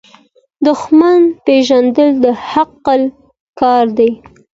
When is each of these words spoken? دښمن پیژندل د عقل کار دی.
دښمن 0.67 1.19
پیژندل 1.45 2.09
د 2.23 2.25
عقل 2.55 3.01
کار 3.59 3.85
دی. 3.97 4.11